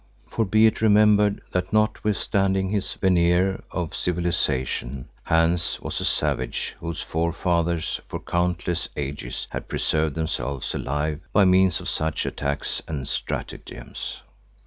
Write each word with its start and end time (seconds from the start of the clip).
For 0.27 0.45
be 0.45 0.65
it 0.65 0.81
remembered 0.81 1.41
that 1.51 1.71
notwithstanding 1.71 2.71
his 2.71 2.93
veneer 2.93 3.63
of 3.69 3.95
civilisation, 3.95 5.09
Hans 5.25 5.79
was 5.79 6.01
a 6.01 6.05
savage 6.05 6.75
whose 6.79 7.03
forefathers 7.03 8.01
for 8.09 8.19
countless 8.19 8.89
ages 8.95 9.45
had 9.51 9.67
preserved 9.67 10.15
themselves 10.15 10.73
alive 10.73 11.19
by 11.31 11.45
means 11.45 11.79
of 11.79 11.87
such 11.87 12.25
attacks 12.25 12.81
and 12.87 13.07
stratagems. 13.07 14.23